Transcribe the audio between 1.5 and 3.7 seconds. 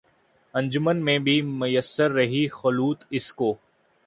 میسر رہی خلوت اس کو